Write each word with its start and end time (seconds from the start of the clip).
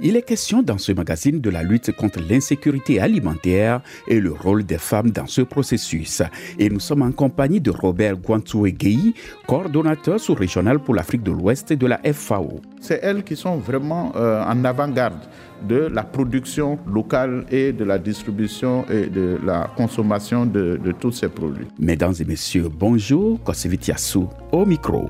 Il 0.00 0.14
est 0.14 0.22
question 0.22 0.62
dans 0.62 0.78
ce 0.78 0.92
magazine 0.92 1.40
de 1.40 1.50
la 1.50 1.64
lutte 1.64 1.90
contre 1.90 2.20
l'insécurité 2.20 3.00
alimentaire 3.00 3.80
et 4.06 4.20
le 4.20 4.30
rôle 4.30 4.64
des 4.64 4.78
femmes 4.78 5.10
dans 5.10 5.26
ce 5.26 5.40
processus. 5.40 6.22
Et 6.56 6.70
nous 6.70 6.78
sommes 6.78 7.02
en 7.02 7.10
compagnie 7.10 7.60
de 7.60 7.72
Robert 7.72 8.14
Guantoué-Guéhi, 8.16 9.14
coordonnateur 9.48 10.20
sous-régional 10.20 10.78
pour 10.78 10.94
l'Afrique 10.94 11.24
de 11.24 11.32
l'Ouest 11.32 11.72
de 11.72 11.86
la 11.88 11.98
FAO. 12.12 12.60
C'est 12.80 13.00
elles 13.02 13.24
qui 13.24 13.34
sont 13.34 13.56
vraiment 13.56 14.12
euh, 14.14 14.40
en 14.44 14.64
avant-garde 14.64 15.18
de 15.66 15.88
la 15.92 16.04
production 16.04 16.78
locale 16.86 17.44
et 17.50 17.72
de 17.72 17.82
la 17.82 17.98
distribution 17.98 18.84
et 18.88 19.06
de 19.06 19.40
la 19.44 19.68
consommation 19.76 20.46
de, 20.46 20.78
de 20.80 20.92
tous 20.92 21.10
ces 21.10 21.28
produits. 21.28 21.66
Mesdames 21.80 22.14
et 22.20 22.24
messieurs, 22.24 22.68
bonjour, 22.72 23.42
Kosevitiassou 23.42 24.28
au 24.52 24.64
micro. 24.64 25.08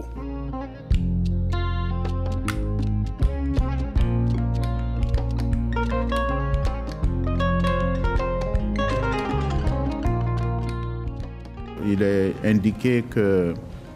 Il 11.93 12.03
est 12.03 12.35
indiqué 12.45 13.05
que 13.09 13.55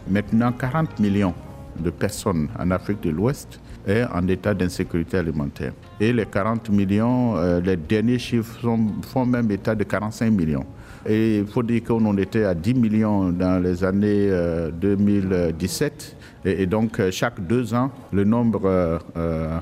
maintenant 0.09 0.53
40 0.53 0.99
millions 1.01 1.35
de 1.79 1.91
personnes 1.91 2.49
en 2.59 2.71
Afrique 2.71 3.03
de 3.03 3.11
l'Ouest 3.11 3.61
est 3.87 4.05
en 4.05 4.27
état 4.29 4.55
d'insécurité 4.55 5.19
alimentaire. 5.19 5.73
Et 6.01 6.13
les 6.13 6.27
40 6.27 6.71
millions, 6.71 7.37
euh, 7.37 7.61
les 7.61 7.77
derniers 7.77 8.19
chiffres 8.19 8.59
font 9.03 9.27
même 9.27 9.51
état 9.51 9.75
de 9.75 9.85
45 9.85 10.31
millions. 10.31 10.65
Et 11.05 11.39
il 11.39 11.47
faut 11.47 11.65
dire 11.65 11.83
qu'on 11.83 12.05
en 12.07 12.17
était 12.17 12.45
à 12.45 12.55
10 12.55 12.75
millions 12.75 13.31
dans 13.31 13.61
les 13.61 13.83
années 13.83 14.31
2017. 14.73 16.17
Euh, 16.47 16.55
et, 16.59 16.67
donc, 16.67 17.01
euh, 17.01 17.11
chaque 17.11 17.45
deux 17.45 17.75
ans, 17.75 17.91
le 18.13 18.23
nombre 18.25 19.01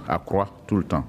accroît 0.07 0.51
tout 0.67 0.77
le 0.77 0.85
temps. 0.85 1.05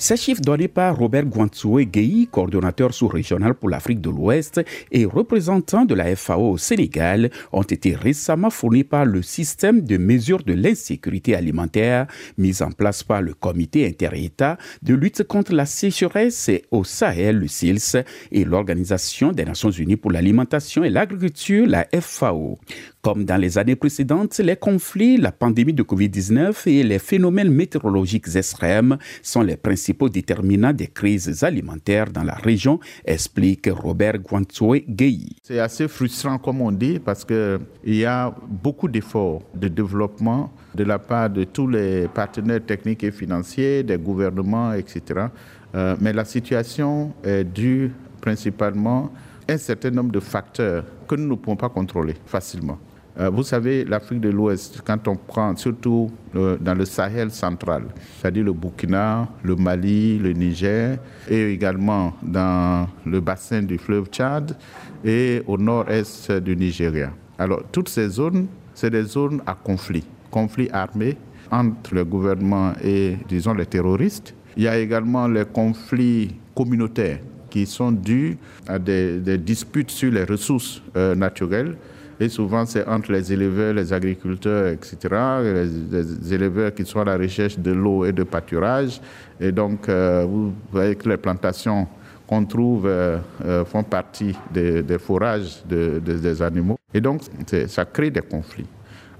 Ces 0.00 0.16
chiffres 0.16 0.40
donnés 0.40 0.68
par 0.68 0.96
Robert 0.96 1.24
Guantoué 1.24 1.84
Gueye, 1.84 2.28
coordonnateur 2.30 2.94
sous-régional 2.94 3.54
pour 3.54 3.68
l'Afrique 3.68 4.00
de 4.00 4.10
l'Ouest 4.10 4.60
et 4.92 5.04
représentant 5.04 5.84
de 5.84 5.94
la 5.94 6.14
FAO 6.14 6.52
au 6.52 6.56
Sénégal, 6.56 7.30
ont 7.50 7.64
été 7.64 7.96
récemment 7.96 8.48
fournis 8.48 8.84
par 8.84 9.04
le 9.04 9.22
système 9.22 9.80
de 9.80 9.96
mesure 9.96 10.44
de 10.44 10.52
l'insécurité 10.52 11.34
alimentaire 11.34 12.06
mis 12.38 12.62
en 12.62 12.70
place 12.70 13.02
par 13.02 13.22
le 13.22 13.34
Comité 13.34 13.88
inter-État 13.88 14.56
de 14.82 14.94
lutte 14.94 15.24
contre 15.24 15.52
la 15.52 15.66
sécheresse 15.66 16.48
au 16.70 16.84
Sahel, 16.84 17.38
le 17.38 17.48
SILS, 17.48 18.04
et 18.30 18.44
l'Organisation 18.44 19.32
des 19.32 19.44
Nations 19.44 19.72
Unies 19.72 19.96
pour 19.96 20.12
l'alimentation 20.12 20.84
et 20.84 20.90
l'agriculture, 20.90 21.66
la 21.66 21.88
FAO. 22.00 22.60
Comme 23.08 23.24
dans 23.24 23.38
les 23.38 23.56
années 23.56 23.74
précédentes, 23.74 24.36
les 24.36 24.56
conflits, 24.56 25.16
la 25.16 25.32
pandémie 25.32 25.72
de 25.72 25.82
Covid-19 25.82 26.68
et 26.68 26.82
les 26.82 26.98
phénomènes 26.98 27.50
météorologiques 27.50 28.36
extrêmes 28.36 28.98
sont 29.22 29.40
les 29.40 29.56
principaux 29.56 30.10
déterminants 30.10 30.74
des 30.74 30.88
crises 30.88 31.42
alimentaires 31.42 32.10
dans 32.12 32.22
la 32.22 32.34
région, 32.34 32.78
explique 33.06 33.66
Robert 33.72 34.18
Guantoué 34.18 34.84
Gueye. 34.86 35.36
C'est 35.42 35.58
assez 35.58 35.88
frustrant, 35.88 36.36
comme 36.36 36.60
on 36.60 36.70
dit, 36.70 36.98
parce 36.98 37.24
qu'il 37.24 37.58
y 37.86 38.04
a 38.04 38.34
beaucoup 38.46 38.88
d'efforts 38.88 39.40
de 39.54 39.68
développement 39.68 40.52
de 40.74 40.84
la 40.84 40.98
part 40.98 41.30
de 41.30 41.44
tous 41.44 41.66
les 41.66 42.08
partenaires 42.08 42.60
techniques 42.62 43.04
et 43.04 43.10
financiers, 43.10 43.84
des 43.84 43.96
gouvernements, 43.96 44.74
etc. 44.74 45.28
Euh, 45.74 45.96
mais 45.98 46.12
la 46.12 46.26
situation 46.26 47.14
est 47.24 47.44
due 47.44 47.90
principalement 48.20 49.10
à 49.48 49.54
un 49.54 49.56
certain 49.56 49.92
nombre 49.92 50.12
de 50.12 50.20
facteurs 50.20 50.84
que 51.08 51.14
nous 51.14 51.26
ne 51.26 51.36
pouvons 51.36 51.56
pas 51.56 51.70
contrôler 51.70 52.14
facilement. 52.26 52.78
Euh, 53.20 53.30
vous 53.30 53.42
savez, 53.42 53.84
l'Afrique 53.84 54.20
de 54.20 54.28
l'Ouest, 54.28 54.80
quand 54.84 55.08
on 55.08 55.16
prend 55.16 55.56
surtout 55.56 56.08
euh, 56.36 56.56
dans 56.60 56.74
le 56.74 56.84
Sahel 56.84 57.32
central, 57.32 57.84
c'est-à-dire 58.20 58.44
le 58.44 58.52
Burkina, 58.52 59.28
le 59.42 59.56
Mali, 59.56 60.18
le 60.18 60.32
Niger, 60.32 60.98
et 61.28 61.52
également 61.52 62.14
dans 62.22 62.88
le 63.04 63.20
bassin 63.20 63.62
du 63.62 63.76
fleuve 63.76 64.06
Tchad 64.06 64.56
et 65.04 65.42
au 65.48 65.58
nord-est 65.58 66.30
du 66.32 66.54
Nigeria. 66.54 67.10
Alors, 67.38 67.62
toutes 67.72 67.88
ces 67.88 68.08
zones, 68.08 68.46
c'est 68.72 68.90
des 68.90 69.02
zones 69.02 69.42
à 69.46 69.54
conflit, 69.54 70.04
conflit 70.30 70.68
armé 70.72 71.16
entre 71.50 71.94
le 71.96 72.04
gouvernement 72.04 72.72
et, 72.84 73.16
disons, 73.28 73.54
les 73.54 73.66
terroristes. 73.66 74.32
Il 74.56 74.62
y 74.62 74.68
a 74.68 74.78
également 74.78 75.26
les 75.26 75.44
conflits 75.44 76.36
communautaires 76.54 77.18
qui 77.50 77.66
sont 77.66 77.90
dus 77.90 78.36
à 78.68 78.78
des, 78.78 79.38
disputes 79.38 79.90
sur 79.90 80.12
les 80.12 80.24
ressources 80.24 80.82
euh, 80.96 81.14
naturelles 81.14 81.76
et 82.20 82.28
souvent, 82.28 82.66
c'est 82.66 82.86
entre 82.86 83.12
les 83.12 83.32
éleveurs, 83.32 83.74
les 83.74 83.92
agriculteurs, 83.92 84.68
etc., 84.68 84.96
les, 85.42 86.34
éleveurs 86.34 86.74
qui 86.74 86.84
sont 86.84 87.00
à 87.00 87.04
la 87.04 87.16
recherche 87.16 87.58
de 87.58 87.70
l'eau 87.70 88.04
et 88.04 88.12
de 88.12 88.24
pâturage. 88.24 89.00
Et 89.40 89.52
donc, 89.52 89.88
euh, 89.88 90.26
vous 90.28 90.52
voyez 90.72 90.96
que 90.96 91.08
les 91.08 91.16
plantations 91.16 91.86
qu'on 92.26 92.44
trouve 92.44 92.86
euh, 92.86 93.18
euh, 93.44 93.64
font 93.64 93.84
partie 93.84 94.34
des, 94.52 94.98
forages 94.98 95.62
des 95.66 96.42
animaux. 96.42 96.76
Et 96.92 97.00
donc, 97.00 97.22
ça 97.68 97.84
crée 97.84 98.10
des 98.10 98.22
conflits. 98.22 98.66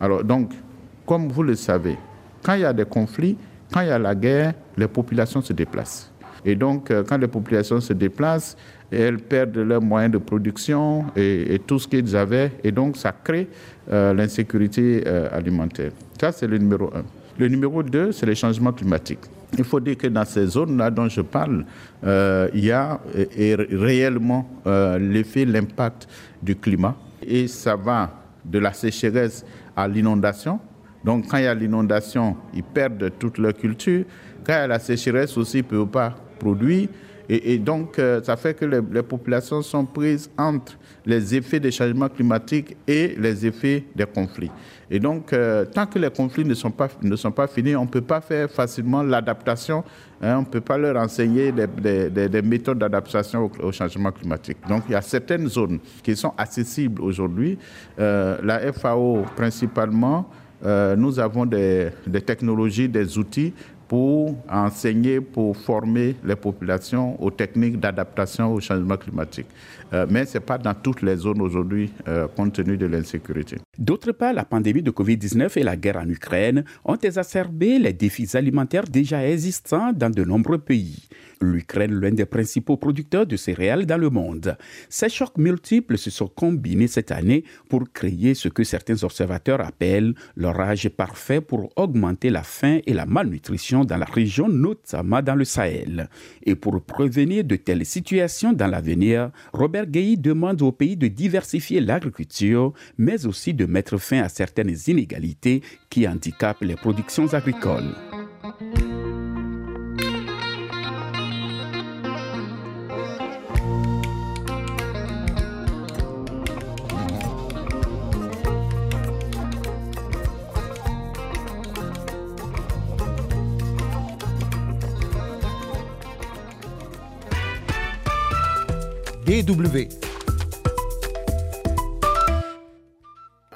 Alors, 0.00 0.25
donc, 0.25 0.50
comme 1.06 1.28
vous 1.28 1.44
le 1.44 1.54
savez, 1.54 1.97
quand 2.42 2.54
il 2.54 2.60
y 2.60 2.64
a 2.64 2.72
des 2.72 2.84
conflits, 2.84 3.37
quand 3.72 3.81
il 3.82 3.88
y 3.88 3.92
a 3.92 3.98
la 3.98 4.14
guerre, 4.14 4.54
les 4.76 4.88
populations 4.88 5.41
se 5.41 5.53
déplacent. 5.53 6.10
Et 6.44 6.54
donc, 6.54 6.93
quand 7.09 7.19
les 7.19 7.28
populations 7.28 7.81
se 7.81 7.93
déplacent, 7.93 8.56
elles 8.91 9.19
perdent 9.19 9.59
leurs 9.59 9.82
moyens 9.82 10.12
de 10.12 10.19
production 10.19 11.06
et, 11.16 11.60
tout 11.66 11.78
ce 11.78 11.87
qu'ils 11.87 12.16
avaient. 12.16 12.53
Et 12.65 12.72
donc, 12.72 12.97
ça 12.97 13.12
crée 13.12 13.49
euh, 13.91 14.15
l'insécurité 14.15 15.03
euh, 15.06 15.28
alimentaire. 15.32 15.93
Ça, 16.21 16.32
c'est 16.32 16.47
le 16.47 16.59
numéro 16.59 16.91
un. 16.94 17.04
Le 17.38 17.49
numéro 17.49 17.82
deux, 17.82 18.10
c'est 18.10 18.26
les 18.26 18.34
changements 18.34 18.72
climatiques. 18.72 19.21
Il 19.56 19.65
faut 19.65 19.78
dire 19.78 19.97
que 19.97 20.09
dans 20.09 20.25
ces 20.25 20.47
zones-là 20.47 20.91
dont 20.91 21.09
je 21.09 21.21
parle, 21.21 21.65
euh, 22.04 22.49
il 22.53 22.65
y 22.65 22.72
a 22.72 23.00
réellement 23.15 24.49
l'effet, 24.99 25.44
l'impact 25.44 26.09
du 26.43 26.56
climat. 26.56 26.97
Et 27.25 27.47
ça 27.47 27.76
va 27.76 28.10
de 28.44 28.59
la 28.59 28.72
sécheresse 28.72 29.44
à 29.76 29.87
l'inondation. 29.87 30.59
Donc, 31.05 31.28
quand 31.28 31.38
il 31.38 31.44
y 31.44 31.47
a 31.47 31.55
l'inondation, 31.55 32.37
ils 32.53 32.65
perdent 32.65 33.12
toute 33.19 33.38
leur 33.38 33.55
culture. 33.55 34.05
Quand 34.44 34.55
il 34.55 34.56
y 34.56 34.62
a 34.62 34.66
la 34.66 34.78
sécheresse 34.81 35.38
aussi, 35.38 35.59
ils 35.59 35.65
ne 35.65 35.69
peuvent 35.69 35.87
pas 35.87 36.16
produire. 36.38 36.88
Et, 37.31 37.59
donc, 37.59 37.99
euh, 37.99 38.22
ça 38.22 38.37
fait 38.37 38.54
que 38.54 38.65
les, 38.65 39.03
populations 39.03 39.60
sont 39.60 39.84
prises 39.84 40.31
entre 40.38 40.78
les 41.04 41.34
effets 41.34 41.60
des 41.60 41.71
changements 41.71 42.09
climatiques 42.09 42.75
et 42.87 43.15
les 43.19 43.44
effets 43.44 43.84
des 43.94 44.06
conflits. 44.06 44.50
Et 44.91 44.99
donc, 44.99 45.34
euh, 45.34 45.66
tant 45.66 45.84
que 45.84 45.99
les 45.99 46.09
conflits 46.09 46.47
ne 46.47 46.54
sont 46.54 46.71
pas, 46.71 46.88
ne 47.03 47.16
sont 47.16 47.31
pas 47.31 47.47
finis, 47.47 47.76
on 47.76 47.82
ne 47.82 47.88
peut 47.91 48.00
pas 48.00 48.22
faire 48.22 48.50
facilement 48.50 49.03
l'adaptation. 49.03 49.84
Hein, 50.22 50.37
on 50.38 50.41
ne 50.41 50.47
peut 50.47 50.62
pas 50.62 50.78
leur 50.78 50.97
enseigner 50.97 51.53
des, 51.53 52.43
méthodes 52.43 52.78
d'adaptation 52.78 53.50
au, 53.62 53.72
changement 53.72 54.10
climatique. 54.10 54.56
Donc, 54.66 54.84
il 54.88 54.93
y 54.93 54.94
a 54.94 55.03
certaines 55.03 55.49
zones 55.49 55.81
qui 56.03 56.16
sont 56.16 56.32
accessibles 56.38 57.03
aujourd'hui. 57.03 57.59
Euh, 57.99 58.38
la 58.43 58.72
FAO, 58.72 59.26
principalement, 59.37 60.31
nous 60.97 61.20
avons 61.20 61.47
des, 61.47 61.93
technologies, 62.26 62.88
des 62.88 63.16
outils 63.16 63.53
pour 63.88 64.37
enseigner, 64.50 65.21
pour 65.21 65.56
former 65.56 66.15
les 66.25 66.37
populations 66.37 67.21
aux 67.22 67.31
techniques 67.31 67.81
d'adaptation 67.81 68.53
au 68.53 68.60
changement 68.60 68.97
climatique. 68.97 69.47
Euh, 69.93 70.06
mais 70.09 70.26
ce 70.26 70.34
n'est 70.34 70.44
pas 70.44 70.59
dans 70.59 70.75
toutes 70.75 71.03
les 71.03 71.16
zones 71.16 71.41
aujourd'hui, 71.41 71.91
euh, 72.06 72.28
compte 72.28 72.53
tenu 72.53 72.76
de 72.76 72.87
l'insécurité. 72.87 73.56
D'autre 73.78 74.12
part, 74.12 74.34
la 74.34 74.44
pandémie 74.44 74.82
de 74.82 74.91
Covid-19 74.91 75.59
et 75.59 75.62
la 75.62 75.76
guerre 75.76 75.97
en 75.97 76.09
Ukraine 76.09 76.65
ont 76.84 76.99
exacerbé 76.99 77.78
les 77.78 77.94
défis 77.94 78.28
alimentaires 78.37 78.84
déjà 78.84 79.26
existants 79.26 79.93
dans 79.93 80.10
de 80.10 80.25
nombreux 80.25 80.59
pays. 80.59 81.09
L'Ukraine, 81.41 81.94
l'un 82.00 82.12
des 82.12 82.26
principaux 82.26 82.76
producteurs 82.76 83.26
de 83.26 83.37
céréales 83.37 83.87
dans 83.87 83.99
le 83.99 84.11
monde. 84.11 84.56
Ces 84.88 85.08
chocs 85.08 85.38
multiples 85.38 85.96
se 85.96 86.11
sont 86.11 86.26
combinés 86.26 86.88
cette 86.88 87.12
année 87.12 87.44
pour 87.69 87.85
créer 87.93 88.35
ce 88.35 88.49
que 88.49 88.64
certains 88.64 89.02
observateurs 89.05 89.61
appellent 89.61 90.14
l'orage 90.37 90.88
parfait 90.88 91.40
pour 91.40 91.70
augmenter 91.76 92.31
la 92.31 92.43
faim 92.43 92.79
et 92.87 92.94
la 92.94 93.06
malnutrition 93.06 93.85
dans 93.85 93.96
la 93.96 94.06
région, 94.06 94.49
notamment 94.49 95.23
dans 95.23 95.35
le 95.35 95.44
Sahel. 95.44 96.08
Et 96.44 96.55
pour 96.55 96.81
prévenir 96.82 97.44
de 97.44 97.56
telles 97.56 97.87
situations 97.87 98.52
dans 98.52 98.67
l'avenir, 98.67 99.31
Robert 99.52 99.87
Gueye 99.87 100.17
demande 100.17 100.62
au 100.62 100.73
pays 100.73 100.96
de 100.96 101.08
diversifier 101.08 101.81
l'agriculture, 101.81 102.73
mais 102.96 103.26
aussi 103.26 103.55
de 103.55 103.67
mettre 103.67 103.99
fin 103.99 104.23
à 104.23 104.29
certaines 104.29 104.76
inégalités 104.87 105.62
qui 105.90 106.06
handicapent 106.06 106.62
les 106.62 106.76
productions 106.76 107.32
agricoles. 107.35 107.94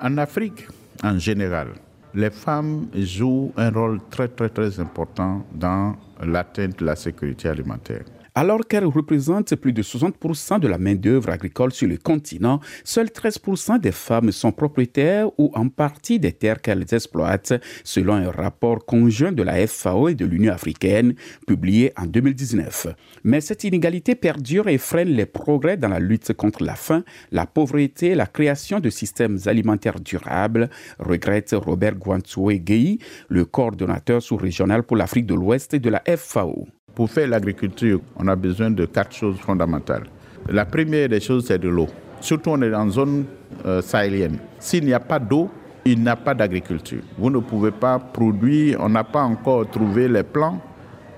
En 0.00 0.16
Afrique, 0.18 0.68
en 1.02 1.18
général, 1.18 1.68
les 2.14 2.30
femmes 2.30 2.86
jouent 2.94 3.52
un 3.56 3.70
rôle 3.70 4.00
très 4.10 4.28
très 4.28 4.48
très 4.48 4.78
important 4.78 5.44
dans 5.52 5.96
l'atteinte 6.22 6.78
de 6.78 6.84
la 6.84 6.94
sécurité 6.94 7.48
alimentaire. 7.48 8.04
Alors 8.34 8.66
qu'elles 8.66 8.86
représentent 8.86 9.54
plus 9.56 9.74
de 9.74 9.82
60% 9.82 10.58
de 10.58 10.66
la 10.66 10.78
main-d'œuvre 10.78 11.28
agricole 11.28 11.70
sur 11.70 11.86
le 11.86 11.98
continent, 11.98 12.60
seuls 12.82 13.08
13% 13.08 13.78
des 13.78 13.92
femmes 13.92 14.32
sont 14.32 14.52
propriétaires 14.52 15.28
ou 15.38 15.50
en 15.54 15.68
partie 15.68 16.18
des 16.18 16.32
terres 16.32 16.62
qu'elles 16.62 16.86
exploitent, 16.94 17.52
selon 17.84 18.14
un 18.14 18.30
rapport 18.30 18.86
conjoint 18.86 19.32
de 19.32 19.42
la 19.42 19.66
FAO 19.66 20.08
et 20.08 20.14
de 20.14 20.24
l'Union 20.24 20.54
africaine 20.54 21.14
publié 21.46 21.92
en 21.98 22.06
2019. 22.06 22.86
Mais 23.24 23.42
cette 23.42 23.64
inégalité 23.64 24.14
perdure 24.14 24.68
et 24.68 24.78
freine 24.78 25.10
les 25.10 25.26
progrès 25.26 25.76
dans 25.76 25.88
la 25.88 26.00
lutte 26.00 26.32
contre 26.32 26.64
la 26.64 26.74
faim, 26.74 27.04
la 27.32 27.44
pauvreté 27.44 28.08
et 28.08 28.14
la 28.14 28.26
création 28.26 28.80
de 28.80 28.88
systèmes 28.88 29.40
alimentaires 29.44 30.00
durables, 30.00 30.70
regrette 30.98 31.50
Robert 31.52 31.96
Guantoué 31.96 32.60
Gueye, 32.60 32.98
le 33.28 33.44
coordonnateur 33.44 34.22
sous-régional 34.22 34.84
pour 34.84 34.96
l'Afrique 34.96 35.26
de 35.26 35.34
l'Ouest 35.34 35.76
de 35.76 35.90
la 35.90 36.02
FAO. 36.16 36.66
Pour 36.94 37.10
faire 37.10 37.28
l'agriculture, 37.28 38.00
on 38.16 38.28
a 38.28 38.36
besoin 38.36 38.70
de 38.70 38.84
quatre 38.84 39.14
choses 39.14 39.38
fondamentales. 39.38 40.04
La 40.48 40.64
première 40.64 41.08
des 41.08 41.20
choses, 41.20 41.46
c'est 41.46 41.58
de 41.58 41.68
l'eau. 41.68 41.88
Surtout, 42.20 42.50
on 42.50 42.62
est 42.62 42.70
dans 42.70 42.84
une 42.84 42.90
zone 42.90 43.24
euh, 43.64 43.80
sahélienne. 43.80 44.38
S'il 44.58 44.84
n'y 44.84 44.92
a 44.92 45.00
pas 45.00 45.18
d'eau, 45.18 45.50
il 45.84 46.00
n'y 46.00 46.08
a 46.08 46.16
pas 46.16 46.34
d'agriculture. 46.34 47.02
Vous 47.18 47.30
ne 47.30 47.38
pouvez 47.38 47.70
pas 47.70 47.98
produire, 47.98 48.78
on 48.80 48.88
n'a 48.88 49.04
pas 49.04 49.22
encore 49.22 49.68
trouvé 49.68 50.08
les 50.08 50.22
plants 50.22 50.60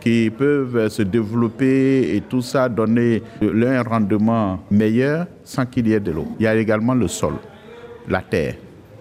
qui 0.00 0.30
peuvent 0.30 0.88
se 0.88 1.02
développer 1.02 2.14
et 2.14 2.20
tout 2.20 2.42
ça, 2.42 2.68
donner 2.68 3.22
un 3.42 3.82
rendement 3.82 4.60
meilleur 4.70 5.26
sans 5.42 5.66
qu'il 5.66 5.88
y 5.88 5.94
ait 5.94 6.00
de 6.00 6.12
l'eau. 6.12 6.28
Il 6.38 6.44
y 6.44 6.46
a 6.46 6.54
également 6.54 6.94
le 6.94 7.08
sol, 7.08 7.34
la 8.08 8.20
terre, 8.20 8.54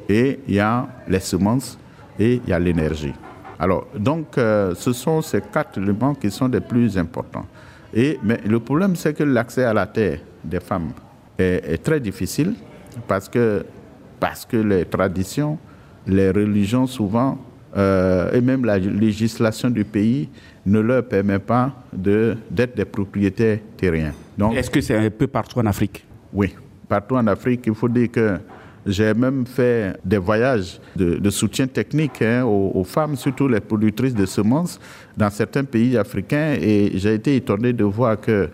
et 0.07 0.39
il 0.47 0.55
y 0.55 0.59
a 0.59 0.87
les 1.07 1.19
semences 1.19 1.77
et 2.17 2.41
il 2.43 2.49
y 2.49 2.53
a 2.53 2.59
l'énergie. 2.59 3.13
Alors, 3.63 3.87
donc, 3.97 4.37
euh, 4.37 4.75
ce 4.75 4.91
sont 4.91 5.21
ces 5.21 5.39
quatre 5.39 5.77
éléments 5.77 6.13
qui 6.15 6.29
sont 6.29 6.49
les 6.49 6.59
plus 6.59 6.97
importants. 6.97 7.45
Et, 7.93 8.19
mais 8.21 8.41
le 8.45 8.59
problème, 8.59 8.93
c'est 8.97 9.13
que 9.13 9.23
l'accès 9.23 9.63
à 9.63 9.73
la 9.73 9.85
terre 9.85 10.19
des 10.43 10.59
femmes 10.59 10.91
est, 11.37 11.81
très 11.81 12.01
difficile 12.01 12.55
parce 13.07 13.29
que, 13.29 13.63
parce 14.19 14.45
que 14.45 14.57
les 14.57 14.83
traditions, 14.83 15.57
les 16.05 16.29
religions 16.31 16.87
souvent, 16.87 17.37
euh, 17.77 18.33
et 18.33 18.41
même 18.41 18.65
la 18.65 18.77
législation 18.77 19.69
du 19.69 19.85
pays 19.85 20.27
ne 20.65 20.81
leur 20.81 21.05
permet 21.05 21.39
pas 21.39 21.71
d'être 21.93 22.75
des 22.75 22.83
propriétaires 22.83 23.59
terriens. 23.77 24.11
Est-ce 24.57 24.69
que 24.69 24.81
c'est 24.81 24.97
un 24.97 25.09
peu 25.09 25.27
partout 25.27 25.59
en 25.59 25.65
Afrique? 25.67 26.05
Oui, 26.33 26.53
partout 26.89 27.15
en 27.15 27.27
Afrique. 27.27 27.61
Il 27.65 27.75
faut 27.75 27.87
dire 27.87 28.11
que 28.11 28.39
j'ai 28.85 29.13
même 29.13 29.45
fait 29.45 29.97
des 30.03 30.17
voyages 30.17 30.79
de, 30.95 31.29
soutien 31.29 31.67
technique 31.67 32.21
hein, 32.21 32.43
aux, 32.43 32.83
femmes, 32.83 33.15
surtout 33.15 33.47
les 33.47 33.59
productrices 33.59 34.13
de 34.13 34.25
semences, 34.25 34.79
dans 35.15 35.29
certains 35.29 35.63
pays 35.63 35.97
africains. 35.97 36.55
Et 36.59 36.91
j'ai 36.95 37.13
été 37.13 37.35
étonné 37.35 37.73
de 37.73 37.83
voir 37.83 38.19
que 38.19 38.49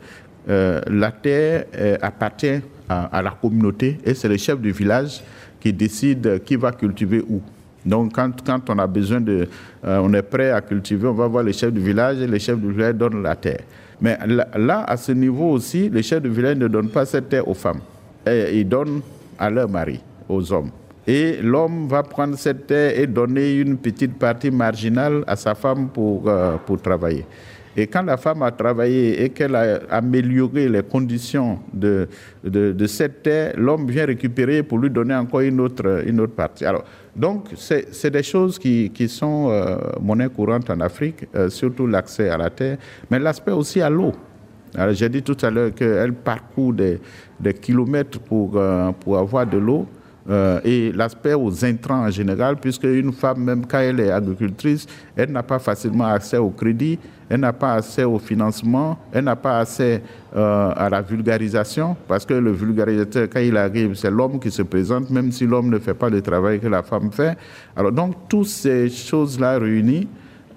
euh, 0.48 0.82
la 0.88 1.12
terre 1.12 1.66
euh, 1.76 1.98
appartient 2.02 2.62
à, 2.88 3.22
la 3.22 3.32
communauté 3.32 4.00
et 4.04 4.16
c'est 4.16 4.28
le 4.28 4.38
chef 4.38 4.60
du 4.60 4.72
village 4.72 5.22
qui 5.60 5.72
décide 5.72 6.44
qui 6.44 6.56
va 6.56 6.72
cultiver 6.72 7.24
où. 7.28 7.42
Donc, 7.86 8.14
quand, 8.14 8.70
on 8.70 8.80
a 8.80 8.88
besoin 8.88 9.22
de. 9.22 9.48
Euh, 9.86 10.00
on 10.04 10.14
est 10.14 10.22
prêt 10.22 10.52
à 10.52 10.62
cultiver, 10.62 11.08
on 11.08 11.14
va 11.14 11.28
voir 11.28 11.44
le 11.44 11.52
chef 11.52 11.72
du 11.72 11.80
village 11.80 12.20
et 12.20 12.28
le 12.28 12.38
chef 12.38 12.58
du 12.60 12.72
village 12.72 12.96
donne 12.96 13.24
la 13.24 13.36
terre. 13.36 13.62
Mais 14.02 14.18
là, 14.56 14.84
à 14.84 14.98
ce 14.98 15.12
niveau 15.12 15.52
aussi, 15.52 15.90
le 15.90 16.02
chef 16.02 16.22
du 16.22 16.30
village 16.30 16.58
ne 16.58 16.68
donne 16.68 16.90
pas 16.90 17.06
cette 17.06 17.30
terre 17.30 17.48
aux 17.48 17.54
femmes. 17.54 17.82
Et 18.26 18.60
il 18.60 18.68
donne 18.68 19.02
à 19.38 19.50
leur 19.50 19.70
mari 19.70 20.00
aux 20.30 20.54
hommes. 20.54 20.70
Et 21.08 21.42
l'homme 21.42 21.88
va 21.88 22.04
prendre 22.04 22.38
cette 22.38 22.68
terre 22.68 23.00
et 23.00 23.08
donner 23.08 23.56
une 23.56 23.78
petite 23.78 24.20
partie 24.20 24.52
marginale 24.52 25.24
à 25.26 25.36
sa 25.36 25.56
femme 25.56 25.90
pour, 25.90 26.30
euh, 26.30 26.58
pour 26.64 26.80
travailler. 26.80 27.26
Et 27.76 27.88
quand 27.88 28.04
la 28.04 28.18
femme 28.18 28.44
a 28.44 28.52
travaillé 28.52 29.24
et 29.24 29.30
qu'elle 29.30 29.56
a 29.56 29.80
amélioré 29.90 30.70
les 30.70 30.84
conditions 30.84 31.60
de, 31.74 32.08
de, 32.44 32.88
cette 32.88 33.24
terre, 33.24 33.54
l'homme 33.58 33.90
vient 33.90 34.06
récupérer 34.06 34.62
pour 34.62 34.78
lui 34.78 34.90
donner 34.90 35.16
encore 35.16 35.40
une 35.40 35.60
autre, 35.62 36.04
une 36.06 36.20
autre 36.20 36.34
partie. 36.34 36.66
Alors, 36.66 36.84
donc, 37.16 37.48
c'est 37.56 38.12
des 38.12 38.24
choses 38.24 38.60
qui, 38.60 38.92
qui 38.92 39.08
sont 39.08 39.50
euh, 39.50 39.78
monnaie 40.02 40.30
courante 40.30 40.70
en 40.70 40.80
Afrique, 40.80 41.26
euh, 41.36 41.50
surtout 41.50 41.88
l'accès 41.88 42.30
à 42.30 42.38
la 42.38 42.50
terre, 42.50 42.78
mais 43.10 43.18
l'aspect 43.18 43.52
aussi 43.52 43.82
à 43.82 43.90
l'eau. 43.90 44.12
J'ai 44.92 45.10
dit 45.10 45.24
tout 45.24 45.38
à 45.42 45.50
l'heure 45.50 45.74
qu'elle 45.74 46.14
parcourt 46.14 46.74
des, 46.74 47.00
des 47.40 47.56
kilomètres 47.56 48.20
pour, 48.20 48.62
pour 49.00 49.18
avoir 49.18 49.48
de 49.48 49.58
l'eau. 49.58 49.88
Euh, 50.30 50.60
et 50.64 50.92
l'aspect 50.92 51.34
aux 51.34 51.66
intrants 51.66 52.06
en 52.06 52.12
général, 52.12 52.58
puisque 52.58 52.84
une 52.84 53.12
femme, 53.12 53.44
même 53.44 53.66
quand 53.66 53.80
elle 53.80 54.00
est 54.00 54.12
agricultrice, 54.12 54.86
elle 55.16 55.32
n'a 55.32 55.42
pas 55.42 55.58
facilement 55.58 56.06
accès 56.06 56.38
au 56.38 56.52
crédit, 56.52 57.00
elle 57.30 57.40
n'a 57.40 57.54
pas 57.54 57.74
accès 57.74 58.04
au 58.04 58.20
financement, 58.20 59.00
elle 59.12 59.24
n'a 59.24 59.36
pas 59.36 59.60
accès 59.60 60.04
euh, 60.36 60.72
à 60.76 60.88
la 60.90 61.02
vulgarisation, 61.02 61.96
parce 62.08 62.26
que 62.28 62.36
le 62.36 62.52
vulgarisateur, 62.52 63.28
quand 63.28 63.40
il 63.40 63.58
arrive, 63.58 63.96
c'est 63.96 64.12
l'homme 64.12 64.40
qui 64.40 64.52
se 64.52 64.62
présente, 64.62 65.10
même 65.10 65.32
si 65.32 65.48
l'homme 65.48 65.70
ne 65.70 65.80
fait 65.80 65.96
pas 65.96 66.10
le 66.10 66.22
travail 66.22 66.60
que 66.60 66.68
la 66.68 66.84
femme 66.84 67.12
fait. 67.12 67.36
Alors 67.76 67.92
donc, 67.92 68.14
toutes 68.28 68.48
ces 68.48 68.88
choses-là 68.88 69.58
réunies 69.58 70.08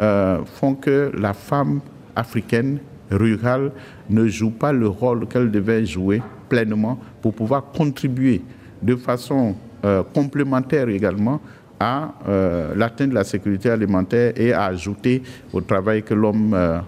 euh, 0.02 0.38
font 0.44 0.74
que 0.74 1.12
la 1.18 1.32
femme 1.32 1.80
africaine 2.14 2.78
rurale 3.10 3.72
ne 4.10 4.26
joue 4.26 4.50
pas 4.50 4.72
le 4.72 4.88
rôle 4.88 5.26
qu'elle 5.28 5.50
devait 5.50 5.86
jouer 5.86 6.20
pleinement 6.50 6.98
pour 7.22 7.32
pouvoir 7.32 7.64
contribuer 7.72 8.42
de 8.82 8.96
façon 8.96 9.54
euh, 9.84 10.02
complémentaire 10.14 10.88
également 10.88 11.40
à 11.80 12.14
euh, 12.28 12.72
l'atteinte 12.76 13.10
de 13.10 13.14
la 13.14 13.24
sécurité 13.24 13.68
alimentaire 13.68 14.32
et 14.36 14.52
à 14.52 14.66
ajouter 14.66 15.22
au 15.52 15.60
travail 15.60 16.04
que 16.04 16.14
l'homme 16.14 16.54
euh, 16.54 16.80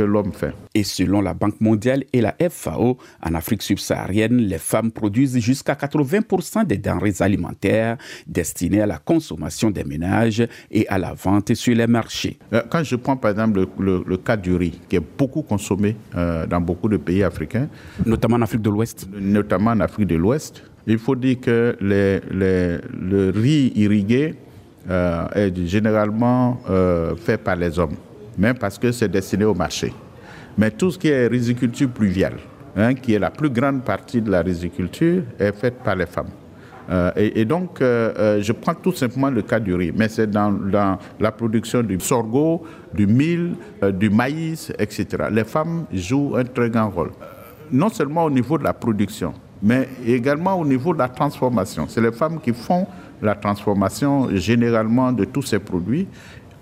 l'homme 0.00 0.32
fait. 0.32 0.52
Et 0.74 0.82
selon 0.82 1.20
la 1.20 1.32
Banque 1.32 1.60
mondiale 1.60 2.02
et 2.12 2.20
la 2.20 2.34
FAO, 2.50 2.98
en 3.24 3.34
Afrique 3.34 3.62
subsaharienne, 3.62 4.38
les 4.38 4.58
femmes 4.58 4.90
produisent 4.90 5.38
jusqu'à 5.38 5.74
80% 5.74 6.66
des 6.66 6.78
denrées 6.78 7.14
alimentaires 7.20 7.96
destinées 8.26 8.82
à 8.82 8.86
la 8.86 8.98
consommation 8.98 9.70
des 9.70 9.84
ménages 9.84 10.44
et 10.72 10.88
à 10.88 10.98
la 10.98 11.12
vente 11.14 11.54
sur 11.54 11.76
les 11.76 11.86
marchés. 11.86 12.38
Quand 12.68 12.82
je 12.82 12.96
prends 12.96 13.16
par 13.16 13.30
exemple 13.30 13.64
le, 13.78 14.02
le, 14.04 14.16
cas 14.16 14.36
du 14.36 14.56
riz, 14.56 14.80
qui 14.88 14.96
est 14.96 15.02
beaucoup 15.18 15.42
consommé 15.42 15.94
dans 16.14 16.60
beaucoup 16.60 16.88
de 16.88 16.96
pays 16.96 17.22
africains, 17.22 17.68
notamment 18.04 18.36
en 18.36 18.42
Afrique 18.42 18.62
de 18.62 18.70
l'Ouest, 18.70 19.08
notamment 19.12 19.70
en 19.70 19.80
Afrique 19.80 20.08
de 20.08 20.16
l'Ouest, 20.16 20.64
il 20.86 20.98
faut 20.98 21.16
dire 21.16 21.40
que 21.40 21.76
le 21.80 23.30
riz 23.34 23.72
irrigué 23.76 24.34
euh, 24.88 25.26
est 25.34 25.66
généralement 25.66 26.58
euh, 26.70 27.14
fait 27.14 27.36
par 27.36 27.54
les 27.54 27.78
hommes, 27.78 27.96
même 28.38 28.56
parce 28.56 28.78
que 28.78 28.90
c'est 28.90 29.08
destiné 29.08 29.44
au 29.44 29.52
marché. 29.52 29.92
Mais 30.56 30.70
tout 30.70 30.90
ce 30.90 30.98
qui 30.98 31.08
est 31.08 31.26
riziculture 31.26 31.90
pluviale, 31.90 32.38
hein, 32.74 32.94
qui 32.94 33.12
est 33.12 33.18
la 33.18 33.30
plus 33.30 33.50
grande 33.50 33.82
partie 33.82 34.22
de 34.22 34.30
la 34.30 34.40
riziculture, 34.40 35.22
est 35.38 35.52
faite 35.52 35.74
par 35.84 35.96
les 35.96 36.06
femmes. 36.06 36.30
Euh, 36.90 37.12
et, 37.14 37.44
donc, 37.44 37.78
je 37.80 38.52
prends 38.52 38.74
tout 38.74 38.92
simplement 38.92 39.30
le 39.30 39.42
cas 39.42 39.60
du 39.60 39.74
riz, 39.74 39.92
mais 39.94 40.08
c'est 40.08 40.28
dans, 40.28 40.50
dans, 40.50 40.98
la 41.20 41.30
production 41.30 41.82
du 41.82 42.00
sorgho, 42.00 42.64
du 42.94 43.06
mil, 43.06 43.54
du 43.92 44.08
maïs, 44.08 44.72
etc. 44.78 45.06
Les 45.30 45.44
femmes 45.44 45.84
jouent 45.92 46.36
un 46.36 46.44
très 46.44 46.70
grand 46.70 46.88
rôle, 46.88 47.10
non 47.70 47.90
seulement 47.90 48.24
au 48.24 48.30
niveau 48.30 48.56
de 48.56 48.64
la 48.64 48.72
production, 48.72 49.34
mais 49.62 49.88
également 50.06 50.58
au 50.58 50.64
niveau 50.64 50.92
de 50.92 50.98
la 50.98 51.08
transformation. 51.08 51.86
C'est 51.88 52.00
les 52.00 52.12
femmes 52.12 52.40
qui 52.40 52.52
font 52.52 52.86
la 53.20 53.34
transformation 53.34 54.28
généralement 54.34 55.12
de 55.12 55.24
tous 55.24 55.42
ces 55.42 55.58
produits. 55.58 56.06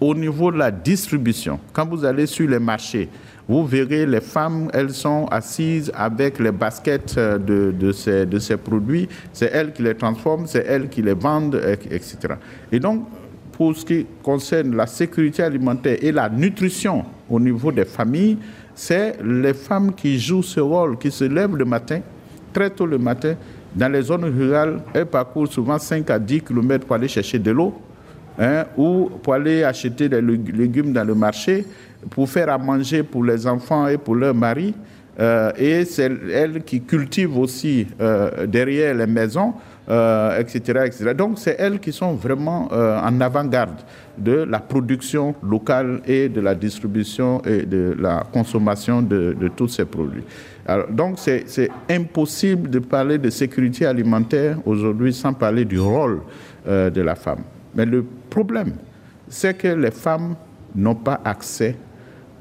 Au 0.01 0.15
niveau 0.15 0.53
de 0.53 0.59
la 0.59 0.71
distribution, 0.71 1.59
quand 1.73 1.87
vous 1.87 2.05
allez 2.05 2.27
sur 2.27 2.49
les 2.49 2.61
marchés, 2.61 3.09
vous 3.49 3.65
verrez 3.67 4.05
les 4.05 4.21
femmes, 4.21 4.69
elles 4.75 4.91
sont 4.91 5.27
assises 5.31 5.91
avec 5.95 6.39
les 6.39 6.53
baskets 6.53 7.17
euh, 7.17 7.39
de, 7.39 8.39
ces 8.39 8.57
produits. 8.57 9.09
C'est 9.33 9.51
elles 9.53 9.73
qui 9.73 9.83
les 9.83 9.95
transforment, 9.95 10.47
c'est 10.47 10.65
elles 10.67 10.89
qui 10.89 11.03
les 11.03 11.15
vendent, 11.15 11.61
etc. 11.91 12.35
Et 12.71 12.79
donc, 12.79 13.07
pour 13.53 13.75
ce 13.75 13.85
qui 13.85 14.07
concerne 14.23 14.77
la 14.77 14.87
sécurité 14.87 15.43
alimentaire 15.43 15.97
et 16.01 16.13
la 16.13 16.29
nutrition 16.29 17.05
au 17.29 17.41
niveau 17.41 17.73
des 17.73 17.87
familles, 17.87 18.39
c'est 18.75 19.17
les 19.25 19.55
femmes 19.55 19.95
qui 19.95 20.21
jouent 20.21 20.45
ce 20.45 20.61
rôle, 20.61 20.97
qui 20.99 21.11
se 21.11 21.25
lèvent 21.25 21.57
le 21.57 21.65
matin, 21.65 22.01
très 22.53 22.71
tôt 22.71 22.87
le 22.87 22.99
matin. 22.99 23.35
Dans 23.75 23.91
les 23.91 24.03
zones 24.03 24.25
rurales, 24.25 24.81
elles 24.95 25.07
parcourent 25.07 25.49
souvent 25.49 25.79
5 25.79 26.09
à 26.11 26.19
10 26.19 26.43
km 26.43 26.87
pour 26.87 26.97
aller 26.97 27.09
chercher 27.09 27.39
de 27.39 27.51
l'eau 27.51 27.75
hein, 28.39 28.65
ou 28.77 29.11
pour 29.23 29.35
aller 29.35 29.63
acheter 29.63 30.09
des 30.09 30.21
légumes 30.21 30.93
dans 30.93 31.05
le 31.05 31.15
marché, 31.15 31.65
pour 32.11 32.29
faire 32.29 32.49
à 32.49 32.59
manger 32.59 33.03
pour 33.03 33.25
les 33.25 33.47
enfants 33.47 33.87
et 33.89 33.99
pour 33.99 34.15
leur 34.15 34.35
mari. 34.35 34.75
Euh, 35.21 35.51
et 35.59 35.85
c'est 35.85 36.11
elles 36.33 36.63
qui 36.63 36.81
cultivent 36.81 37.37
aussi 37.37 37.87
euh, 38.01 38.47
derrière 38.47 38.95
les 38.95 39.07
maisons 39.07 39.55
euh, 39.89 40.39
etc.. 40.39 40.91
Donc, 41.17 41.39
c'est 41.39 41.57
elles 41.59 41.81
qui 41.81 41.93
sont 41.93 42.13
vraiment 42.13 42.69
euh, 42.73 43.01
en 43.01 43.21
avant-garde 43.21 43.81
de 44.19 44.33
la 44.33 44.59
production 44.59 45.35
locale 45.43 46.01
et 46.07 46.29
de 46.29 46.41
la 46.41 46.55
distribution 46.55 47.41
et 47.43 47.63
de 47.63 47.97
la 47.99 48.27
consommation 48.33 49.01
de, 49.01 49.35
tous 49.57 49.69
ces 49.69 49.85
produits. 49.85 50.25
donc, 50.91 51.19
c'est 51.19 51.71
impossible 51.89 52.69
de 52.69 52.81
parler 52.81 53.17
de 53.17 53.31
sécurité 53.31 53.87
alimentaire 53.87 54.59
aujourd'hui 54.67 55.15
sans 55.15 55.33
parler 55.33 55.65
du 55.65 55.81
rôle 55.81 56.21
euh, 56.67 56.91
de 56.91 57.01
la 57.01 57.15
femme. 57.15 57.45
Mais 57.75 57.87
le 57.87 58.05
problème, 58.29 58.73
c'est 59.29 59.55
que 59.55 59.69
les 59.69 59.91
femmes 59.91 60.35
n'ont 60.75 60.95
pas 60.95 61.21
accès 61.25 61.77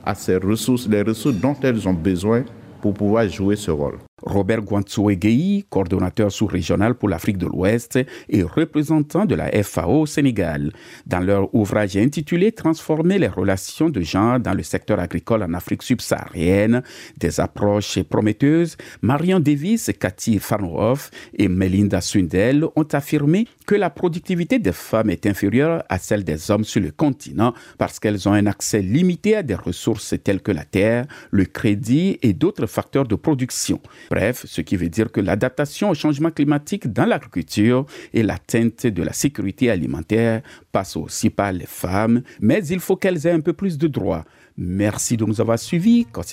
à 0.05 0.15
ces 0.15 0.37
ressources, 0.37 0.87
les 0.87 1.01
ressources 1.01 1.35
dont 1.35 1.55
elles 1.61 1.87
ont 1.87 1.93
besoin 1.93 2.43
pour 2.81 2.93
pouvoir 2.93 3.27
jouer 3.29 3.55
ce 3.55 3.71
rôle. 3.71 4.06
Robert 4.24 4.63
Guantoué 4.63 5.65
coordonnateur 5.69 6.31
sous-régional 6.31 6.95
pour 6.95 7.07
l'Afrique 7.07 7.38
de 7.38 7.45
l'Ouest 7.45 8.00
et 8.29 8.41
représentant 8.41 9.25
de 9.25 9.36
la 9.36 9.51
FAO 9.62 10.01
au 10.01 10.05
Sénégal, 10.07 10.71
dans 11.05 11.19
leur 11.19 11.53
ouvrage 11.53 11.95
intitulé 11.97 12.51
Transformer 12.51 13.19
les 13.19 13.27
relations 13.27 13.91
de 13.91 14.01
genre 14.01 14.39
dans 14.39 14.55
le 14.55 14.63
secteur 14.63 15.00
agricole 15.00 15.43
en 15.43 15.53
Afrique 15.53 15.83
subsaharienne, 15.83 16.81
des 17.17 17.39
approches 17.39 18.01
prometteuses, 18.01 18.75
Marion 19.03 19.39
Davis, 19.39 19.91
Cathy 20.00 20.39
Farnhoff 20.39 21.12
et 21.36 21.47
Melinda 21.47 22.01
Swindell 22.01 22.65
ont 22.75 22.88
affirmé 22.93 23.45
que 23.67 23.75
la 23.75 23.91
productivité 23.91 24.57
des 24.57 24.71
femmes 24.71 25.12
est 25.12 25.27
inférieure 25.27 25.83
à 25.89 26.00
celle 26.00 26.24
des 26.24 26.50
hommes 26.50 26.63
sur 26.63 26.81
le 26.81 26.89
continent 26.89 27.53
parce 27.77 28.00
qu'elles 28.00 28.27
ont 28.27 28.33
un 28.33 28.47
accès 28.47 28.81
limité 28.81 29.36
à 29.36 29.43
des 29.43 29.53
ressources 29.55 30.15
telles 30.24 30.41
que 30.41 30.51
la 30.51 30.65
terre, 30.65 31.05
le 31.29 31.45
crédit 31.45 32.17
et 32.24 32.33
d'autres 32.33 32.65
facteurs 32.65 33.05
de 33.05 33.13
production. 33.13 33.79
Bref, 34.09 34.45
ce 34.47 34.61
qui 34.61 34.75
veut 34.77 34.89
dire 34.89 35.11
que 35.11 35.21
l'adaptation 35.21 35.89
au 35.89 35.93
changement 35.93 36.31
climatique 36.31 36.91
dans 36.91 37.05
l'agriculture 37.05 37.85
et 38.13 38.23
l'atteinte 38.23 38.87
de 38.87 39.03
la 39.03 39.13
sécurité 39.13 39.69
alimentaire 39.69 40.41
passent 40.71 40.97
aussi 40.97 41.29
par 41.29 41.51
les 41.51 41.65
femmes, 41.65 42.21
mais 42.39 42.65
il 42.65 42.79
faut 42.79 42.95
qu'elles 42.95 43.27
aient 43.27 43.31
un 43.31 43.41
peu 43.41 43.53
plus 43.53 43.77
de 43.77 43.87
droits. 43.87 44.25
Merci 44.57 45.17
de 45.17 45.25
nous 45.25 45.39
avoir 45.39 45.59
suivis. 45.59 46.07
Quand 46.11 46.23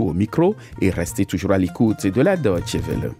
au 0.00 0.12
micro 0.12 0.54
et 0.80 0.90
restez 0.90 1.24
toujours 1.24 1.52
à 1.52 1.58
l'écoute 1.58 2.06
de 2.06 2.20
la 2.20 2.36
Deutsche 2.36 2.76
Welle. 2.76 3.12